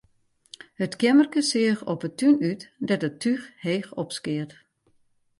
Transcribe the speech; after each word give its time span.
It 0.85 0.93
keammerke 1.01 1.41
seach 1.49 1.81
op 1.93 2.01
'e 2.05 2.09
tún 2.19 2.35
út, 2.49 2.61
dêr't 2.87 3.07
it 3.09 3.17
túch 3.21 3.43
heech 3.65 3.89
opskeat. 4.01 4.51